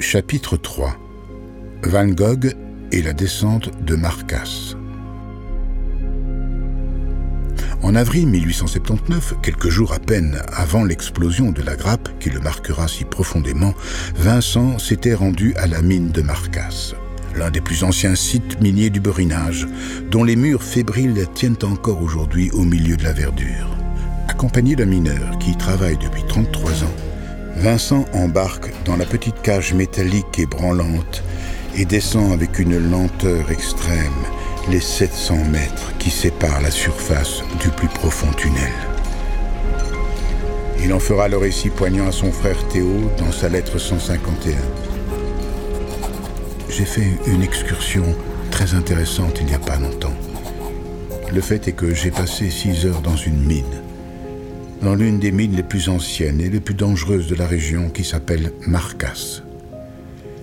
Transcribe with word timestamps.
Chapitre 0.00 0.56
3 0.56 0.96
Van 1.82 2.06
Gogh 2.06 2.56
et 2.90 3.02
la 3.02 3.12
descente 3.12 3.70
de 3.84 3.96
Marcas. 3.96 4.74
En 7.82 7.94
avril 7.94 8.26
1879, 8.28 9.34
quelques 9.42 9.68
jours 9.68 9.92
à 9.92 9.98
peine 9.98 10.40
avant 10.54 10.84
l'explosion 10.84 11.52
de 11.52 11.60
la 11.60 11.76
grappe 11.76 12.08
qui 12.18 12.30
le 12.30 12.40
marquera 12.40 12.88
si 12.88 13.04
profondément, 13.04 13.74
Vincent 14.16 14.78
s'était 14.78 15.14
rendu 15.14 15.54
à 15.56 15.66
la 15.66 15.82
mine 15.82 16.10
de 16.10 16.22
Marcas, 16.22 16.94
l'un 17.36 17.50
des 17.50 17.60
plus 17.60 17.84
anciens 17.84 18.14
sites 18.14 18.58
miniers 18.62 18.90
du 18.90 19.00
Borinage, 19.00 19.68
dont 20.10 20.24
les 20.24 20.36
murs 20.36 20.62
fébriles 20.62 21.26
tiennent 21.34 21.62
encore 21.62 22.02
aujourd'hui 22.02 22.50
au 22.52 22.62
milieu 22.62 22.96
de 22.96 23.04
la 23.04 23.12
verdure. 23.12 23.76
Accompagné 24.28 24.76
d'un 24.76 24.86
mineur 24.86 25.38
qui 25.38 25.50
y 25.50 25.56
travaille 25.58 25.98
depuis 25.98 26.24
33 26.26 26.84
ans, 26.84 26.96
Vincent 27.60 28.06
embarque 28.14 28.72
dans 28.86 28.96
la 28.96 29.04
petite 29.04 29.42
cage 29.42 29.74
métallique 29.74 30.38
et 30.38 30.46
branlante 30.46 31.22
et 31.76 31.84
descend 31.84 32.32
avec 32.32 32.58
une 32.58 32.78
lenteur 32.78 33.50
extrême 33.50 34.24
les 34.70 34.80
700 34.80 35.44
mètres 35.44 35.92
qui 35.98 36.08
séparent 36.08 36.62
la 36.62 36.70
surface 36.70 37.42
du 37.60 37.68
plus 37.68 37.88
profond 37.88 38.32
tunnel. 38.32 38.72
Il 40.82 40.94
en 40.94 40.98
fera 40.98 41.28
le 41.28 41.36
récit 41.36 41.68
poignant 41.68 42.08
à 42.08 42.12
son 42.12 42.32
frère 42.32 42.66
Théo 42.68 43.10
dans 43.18 43.30
sa 43.30 43.50
lettre 43.50 43.76
151. 43.78 44.52
J'ai 46.70 46.86
fait 46.86 47.08
une 47.26 47.42
excursion 47.42 48.04
très 48.50 48.72
intéressante 48.72 49.36
il 49.38 49.46
n'y 49.46 49.54
a 49.54 49.58
pas 49.58 49.76
longtemps. 49.76 50.16
Le 51.30 51.42
fait 51.42 51.68
est 51.68 51.72
que 51.72 51.92
j'ai 51.94 52.10
passé 52.10 52.48
six 52.48 52.86
heures 52.86 53.02
dans 53.02 53.16
une 53.16 53.38
mine 53.44 53.82
dans 54.82 54.94
l'une 54.94 55.18
des 55.18 55.30
mines 55.30 55.56
les 55.56 55.62
plus 55.62 55.88
anciennes 55.88 56.40
et 56.40 56.48
les 56.48 56.60
plus 56.60 56.74
dangereuses 56.74 57.26
de 57.26 57.34
la 57.34 57.46
région 57.46 57.90
qui 57.90 58.04
s'appelle 58.04 58.52
Marcas. 58.66 59.42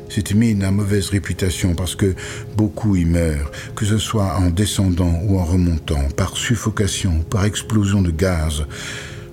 Cette 0.09 0.33
mine 0.33 0.63
a 0.63 0.71
mauvaise 0.71 1.09
réputation 1.09 1.75
parce 1.75 1.95
que 1.95 2.15
beaucoup 2.55 2.95
y 2.95 3.05
meurent, 3.05 3.51
que 3.75 3.85
ce 3.85 3.97
soit 3.97 4.37
en 4.37 4.49
descendant 4.49 5.21
ou 5.27 5.39
en 5.39 5.43
remontant, 5.43 6.07
par 6.15 6.37
suffocation, 6.37 7.23
par 7.29 7.45
explosion 7.45 8.01
de 8.01 8.11
gaz, 8.11 8.65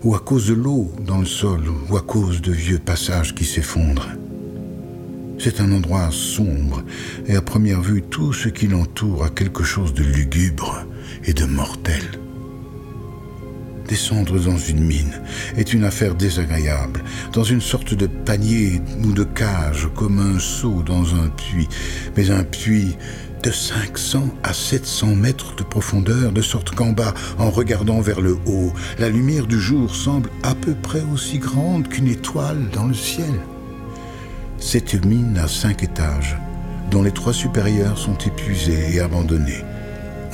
ou 0.02 0.14
à 0.14 0.18
cause 0.18 0.48
de 0.48 0.54
l'eau 0.54 0.92
dans 1.00 1.18
le 1.18 1.26
sol, 1.26 1.62
ou 1.88 1.96
à 1.96 2.02
cause 2.02 2.42
de 2.42 2.52
vieux 2.52 2.78
passages 2.78 3.34
qui 3.34 3.44
s'effondrent. 3.44 4.08
C'est 5.38 5.60
un 5.60 5.72
endroit 5.72 6.10
sombre, 6.10 6.82
et 7.26 7.36
à 7.36 7.42
première 7.42 7.80
vue, 7.80 8.02
tout 8.02 8.32
ce 8.32 8.48
qui 8.48 8.66
l'entoure 8.66 9.24
a 9.24 9.30
quelque 9.30 9.64
chose 9.64 9.94
de 9.94 10.02
lugubre 10.02 10.84
et 11.24 11.32
de 11.32 11.44
mortel. 11.44 12.02
Descendre 13.88 14.40
dans 14.40 14.56
une 14.56 14.82
mine 14.82 15.20
est 15.56 15.74
une 15.74 15.84
affaire 15.84 16.14
désagréable, 16.14 17.02
dans 17.34 17.44
une 17.44 17.60
sorte 17.60 17.92
de 17.92 18.06
panier 18.06 18.80
ou 19.04 19.12
de 19.12 19.24
cage, 19.24 19.88
comme 19.94 20.18
un 20.18 20.38
seau 20.38 20.82
dans 20.82 21.14
un 21.14 21.28
puits, 21.28 21.68
mais 22.16 22.30
un 22.30 22.44
puits 22.44 22.96
de 23.42 23.50
500 23.50 24.30
à 24.42 24.54
700 24.54 25.16
mètres 25.16 25.54
de 25.56 25.62
profondeur, 25.62 26.32
de 26.32 26.40
sorte 26.40 26.74
qu'en 26.74 26.92
bas, 26.92 27.12
en 27.38 27.50
regardant 27.50 28.00
vers 28.00 28.22
le 28.22 28.38
haut, 28.46 28.72
la 28.98 29.10
lumière 29.10 29.46
du 29.46 29.60
jour 29.60 29.94
semble 29.94 30.30
à 30.42 30.54
peu 30.54 30.72
près 30.74 31.02
aussi 31.12 31.38
grande 31.38 31.88
qu'une 31.88 32.08
étoile 32.08 32.70
dans 32.72 32.86
le 32.86 32.94
ciel. 32.94 33.34
Cette 34.58 35.04
mine 35.04 35.36
a 35.36 35.46
cinq 35.46 35.82
étages, 35.82 36.38
dont 36.90 37.02
les 37.02 37.12
trois 37.12 37.34
supérieurs 37.34 37.98
sont 37.98 38.16
épuisés 38.16 38.94
et 38.94 39.00
abandonnés. 39.00 39.62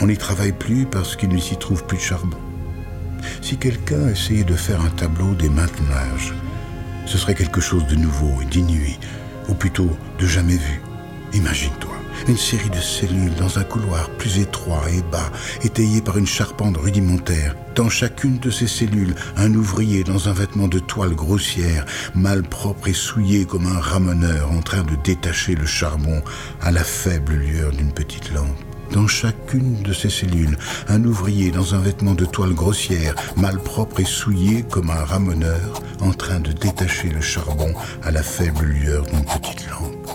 On 0.01 0.07
n'y 0.07 0.17
travaille 0.17 0.53
plus 0.53 0.87
parce 0.87 1.17
qu'il 1.17 1.31
ne 1.31 1.39
s'y 1.39 1.57
trouve 1.57 1.85
plus 1.85 1.99
de 1.99 2.03
charbon. 2.03 2.39
Si 3.43 3.57
quelqu'un 3.57 4.09
essayait 4.09 4.45
de 4.45 4.55
faire 4.55 4.81
un 4.81 4.91
tableau 4.91 5.35
des 5.35 5.49
maintenages, 5.49 6.35
ce 7.07 7.19
serait 7.19 7.35
quelque 7.35 7.61
chose 7.61 7.87
de 7.87 7.97
nouveau 7.97 8.41
et 8.43 8.47
d'inouï, 8.47 8.99
ou 9.49 9.55
plutôt 9.55 9.91
de 10.19 10.27
jamais 10.27 10.57
vu. 10.57 10.81
Imagine-toi, 11.33 11.95
une 12.29 12.37
série 12.37 12.71
de 12.71 12.81
cellules 12.81 13.35
dans 13.35 13.59
un 13.59 13.65
couloir 13.65 14.11
plus 14.11 14.39
étroit 14.39 14.83
et 14.91 15.03
bas, 15.13 15.31
étayé 15.63 16.01
par 16.01 16.19
une 16.19 16.27
charpente 16.27 16.77
rudimentaire. 16.77 17.55
Dans 17.75 17.89
chacune 17.89 18.39
de 18.39 18.51
ces 18.51 18.67
cellules, 18.67 19.15
un 19.37 19.55
ouvrier 19.55 20.03
dans 20.03 20.29
un 20.29 20.33
vêtement 20.33 20.69
de 20.69 20.79
toile 20.79 21.15
grossière, 21.15 21.85
malpropre 22.15 22.89
et 22.89 22.93
souillé 22.93 23.45
comme 23.45 23.67
un 23.67 23.81
ramoneur 23.81 24.51
en 24.51 24.61
train 24.61 24.83
de 24.83 24.97
détacher 25.03 25.55
le 25.55 25.67
charbon 25.67 26.23
à 26.61 26.73
la 26.73 26.85
faible 26.85 27.35
lueur 27.35 27.73
d'une 27.73 27.93
petite 27.93 28.33
lampe. 28.33 28.70
Dans 28.93 29.07
chacune 29.07 29.83
de 29.83 29.93
ces 29.93 30.11
cellules, 30.11 30.59
un 30.89 31.05
ouvrier 31.05 31.53
dans 31.53 31.75
un 31.75 31.79
vêtement 31.79 32.15
de 32.15 32.25
toile 32.25 32.55
grossière, 32.55 33.15
malpropre 33.37 34.01
et 34.01 34.05
souillé 34.05 34.65
comme 34.69 34.91
un 34.91 35.05
ramoneur, 35.05 35.81
en 36.01 36.13
train 36.13 36.41
de 36.41 36.51
détacher 36.51 37.09
le 37.09 37.21
charbon 37.21 37.73
à 38.03 38.11
la 38.11 38.23
faible 38.23 38.65
lueur 38.65 39.05
d'une 39.07 39.25
petite 39.25 39.69
lampe. 39.71 40.11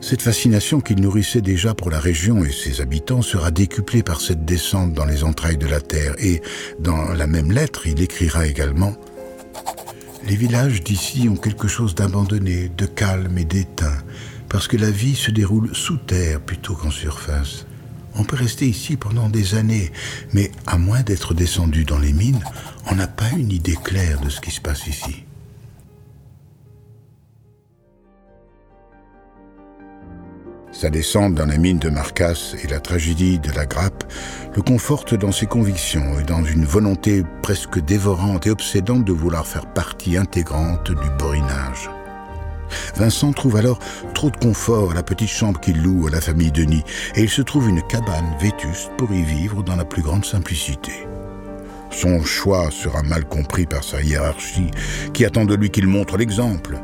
Cette 0.00 0.22
fascination 0.22 0.80
qu'il 0.80 1.00
nourrissait 1.00 1.40
déjà 1.40 1.74
pour 1.74 1.90
la 1.90 1.98
région 1.98 2.44
et 2.44 2.52
ses 2.52 2.80
habitants 2.80 3.22
sera 3.22 3.50
décuplée 3.50 4.02
par 4.02 4.20
cette 4.20 4.44
descente 4.44 4.92
dans 4.92 5.04
les 5.04 5.24
entrailles 5.24 5.56
de 5.56 5.66
la 5.66 5.80
terre 5.80 6.14
et, 6.18 6.40
dans 6.78 7.12
la 7.12 7.26
même 7.26 7.50
lettre, 7.50 7.86
il 7.86 8.00
écrira 8.00 8.46
également 8.46 8.94
Les 10.24 10.36
villages 10.36 10.84
d'ici 10.84 11.28
ont 11.28 11.36
quelque 11.36 11.66
chose 11.66 11.94
d'abandonné, 11.96 12.70
de 12.76 12.86
calme 12.86 13.38
et 13.38 13.44
d'éteint, 13.44 13.98
parce 14.48 14.68
que 14.68 14.76
la 14.76 14.90
vie 14.90 15.16
se 15.16 15.30
déroule 15.32 15.74
sous 15.74 15.96
terre 15.96 16.40
plutôt 16.40 16.74
qu'en 16.74 16.90
surface. 16.90 17.66
On 18.16 18.24
peut 18.24 18.36
rester 18.36 18.66
ici 18.66 18.96
pendant 18.96 19.28
des 19.28 19.54
années, 19.54 19.90
mais 20.32 20.50
à 20.66 20.78
moins 20.78 21.02
d'être 21.02 21.34
descendu 21.34 21.84
dans 21.84 21.98
les 21.98 22.12
mines, 22.12 22.42
on 22.90 22.94
n'a 22.94 23.06
pas 23.06 23.30
une 23.36 23.50
idée 23.50 23.76
claire 23.82 24.20
de 24.20 24.28
ce 24.28 24.40
qui 24.40 24.50
se 24.50 24.60
passe 24.60 24.86
ici. 24.86 25.24
Sa 30.72 30.90
descente 30.90 31.34
dans 31.34 31.46
la 31.46 31.58
mine 31.58 31.78
de 31.78 31.90
Marcas 31.90 32.54
et 32.64 32.66
la 32.66 32.80
tragédie 32.80 33.38
de 33.38 33.52
la 33.52 33.66
grappe 33.66 34.10
le 34.56 34.62
confortent 34.62 35.14
dans 35.14 35.30
ses 35.30 35.46
convictions 35.46 36.18
et 36.18 36.24
dans 36.24 36.42
une 36.42 36.64
volonté 36.64 37.22
presque 37.42 37.78
dévorante 37.78 38.46
et 38.46 38.50
obsédante 38.50 39.04
de 39.04 39.12
vouloir 39.12 39.46
faire 39.46 39.72
partie 39.72 40.16
intégrante 40.16 40.90
du 40.90 41.10
borinage. 41.18 41.90
Vincent 42.96 43.32
trouve 43.32 43.56
alors 43.56 43.78
trop 44.14 44.30
de 44.30 44.36
confort 44.36 44.92
à 44.92 44.94
la 44.94 45.02
petite 45.02 45.28
chambre 45.28 45.60
qu'il 45.60 45.82
loue 45.82 46.06
à 46.06 46.10
la 46.10 46.20
famille 46.20 46.52
Denis 46.52 46.84
et 47.14 47.22
il 47.22 47.30
se 47.30 47.42
trouve 47.42 47.68
une 47.68 47.82
cabane 47.82 48.36
vétuste 48.40 48.90
pour 48.96 49.12
y 49.12 49.22
vivre 49.22 49.62
dans 49.62 49.76
la 49.76 49.84
plus 49.84 50.02
grande 50.02 50.24
simplicité. 50.24 50.92
Son 51.90 52.22
choix 52.22 52.70
sera 52.70 53.02
mal 53.02 53.24
compris 53.26 53.66
par 53.66 53.84
sa 53.84 54.00
hiérarchie, 54.00 54.70
qui 55.12 55.24
attend 55.24 55.44
de 55.44 55.54
lui 55.54 55.70
qu'il 55.70 55.86
montre 55.86 56.16
l'exemple, 56.16 56.78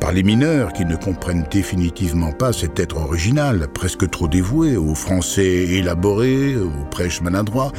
par 0.00 0.12
les 0.12 0.22
mineurs 0.22 0.72
qui 0.72 0.84
ne 0.84 0.96
comprennent 0.96 1.46
définitivement 1.50 2.32
pas 2.32 2.52
cet 2.52 2.78
être 2.78 2.96
original, 2.96 3.68
presque 3.72 4.08
trop 4.10 4.28
dévoué 4.28 4.76
aux 4.76 4.94
français 4.94 5.44
élaborés, 5.44 6.56
aux 6.56 6.84
prêches 6.90 7.22
maladroits, 7.22 7.72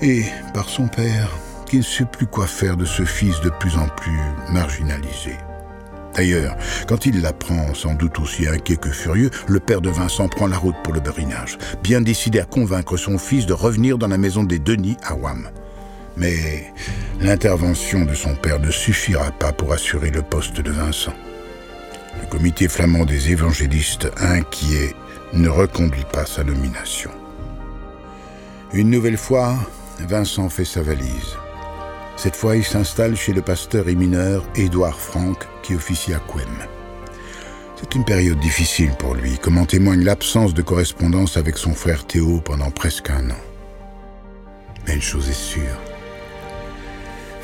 et 0.00 0.24
par 0.54 0.68
son 0.68 0.86
père, 0.86 1.30
qui 1.66 1.78
ne 1.78 1.82
sait 1.82 2.04
plus 2.04 2.26
quoi 2.26 2.46
faire 2.46 2.76
de 2.76 2.84
ce 2.84 3.04
fils 3.04 3.40
de 3.40 3.50
plus 3.50 3.76
en 3.76 3.88
plus 3.88 4.20
marginalisé. 4.50 5.36
D'ailleurs, 6.14 6.56
quand 6.86 7.06
il 7.06 7.22
l'apprend, 7.22 7.74
sans 7.74 7.94
doute 7.94 8.18
aussi 8.18 8.46
inquiet 8.46 8.76
que 8.76 8.90
furieux, 8.90 9.30
le 9.48 9.60
père 9.60 9.80
de 9.80 9.90
Vincent 9.90 10.28
prend 10.28 10.46
la 10.46 10.58
route 10.58 10.76
pour 10.84 10.92
le 10.92 11.00
berinage, 11.00 11.58
bien 11.82 12.00
décidé 12.00 12.40
à 12.40 12.44
convaincre 12.44 12.96
son 12.96 13.18
fils 13.18 13.46
de 13.46 13.52
revenir 13.52 13.98
dans 13.98 14.08
la 14.08 14.18
maison 14.18 14.44
des 14.44 14.58
Denis 14.58 14.96
à 15.02 15.14
Wam. 15.14 15.48
Mais 16.16 16.72
l'intervention 17.20 18.04
de 18.04 18.14
son 18.14 18.34
père 18.34 18.60
ne 18.60 18.70
suffira 18.70 19.30
pas 19.32 19.52
pour 19.52 19.72
assurer 19.72 20.10
le 20.10 20.22
poste 20.22 20.60
de 20.60 20.70
Vincent. 20.70 21.14
Le 22.20 22.26
comité 22.26 22.68
flamand 22.68 23.06
des 23.06 23.30
évangélistes, 23.30 24.10
inquiet, 24.18 24.94
ne 25.32 25.48
reconduit 25.48 26.04
pas 26.12 26.26
sa 26.26 26.44
nomination. 26.44 27.10
Une 28.74 28.90
nouvelle 28.90 29.16
fois, 29.16 29.56
Vincent 30.00 30.50
fait 30.50 30.64
sa 30.64 30.82
valise. 30.82 31.36
Cette 32.16 32.36
fois, 32.36 32.56
il 32.56 32.64
s'installe 32.64 33.16
chez 33.16 33.32
le 33.32 33.42
pasteur 33.42 33.88
et 33.88 33.94
mineur 33.94 34.44
Édouard 34.54 34.98
Franck, 34.98 35.46
qui 35.62 35.74
officie 35.74 36.14
à 36.14 36.20
Quem. 36.20 36.66
C'est 37.76 37.94
une 37.96 38.04
période 38.04 38.38
difficile 38.38 38.92
pour 38.98 39.14
lui, 39.14 39.38
comme 39.38 39.58
en 39.58 39.66
témoigne 39.66 40.04
l'absence 40.04 40.54
de 40.54 40.62
correspondance 40.62 41.36
avec 41.36 41.58
son 41.58 41.74
frère 41.74 42.06
Théo 42.06 42.40
pendant 42.40 42.70
presque 42.70 43.10
un 43.10 43.30
an. 43.30 43.40
Mais 44.86 44.94
une 44.94 45.02
chose 45.02 45.28
est 45.28 45.32
sûre. 45.32 45.78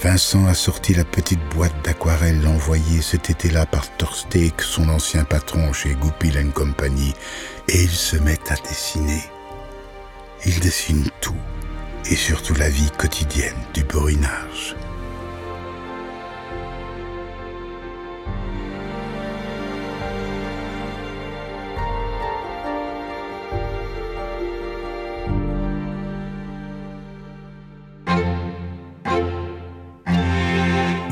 Vincent 0.00 0.46
a 0.46 0.54
sorti 0.54 0.94
la 0.94 1.04
petite 1.04 1.42
boîte 1.56 1.74
d'aquarelle 1.84 2.46
envoyée 2.46 3.02
cet 3.02 3.30
été-là 3.30 3.66
par 3.66 3.90
Torsteak, 3.96 4.62
son 4.62 4.88
ancien 4.90 5.24
patron 5.24 5.72
chez 5.72 5.94
Goupil 5.94 6.52
Company, 6.54 7.14
et 7.68 7.82
il 7.82 7.90
se 7.90 8.16
met 8.16 8.38
à 8.48 8.54
dessiner. 8.68 9.24
Il 10.46 10.60
dessine 10.60 11.10
tout 11.20 11.34
et 12.08 12.14
surtout 12.14 12.54
la 12.54 12.70
vie 12.70 12.90
quotidienne 12.96 13.56
du 13.74 13.82
borinage. 13.82 14.76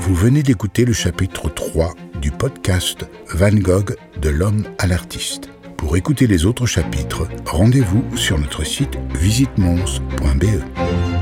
Vous 0.06 0.14
venez 0.14 0.44
d'écouter 0.44 0.85
le 0.85 0.93
chapitre 0.93 1.53
3 1.53 1.93
du 2.23 2.31
podcast 2.31 3.05
Van 3.35 3.50
Gogh 3.50 3.97
de 4.23 4.29
l'homme 4.29 4.62
à 4.79 4.87
l'artiste. 4.87 5.50
Pour 5.76 5.97
écouter 5.97 6.29
les 6.29 6.47
autres 6.47 6.64
chapitres, 6.64 7.26
rendez-vous 7.44 8.05
sur 8.17 8.38
notre 8.38 8.64
site 8.64 8.97
visitemons.be. 9.19 11.16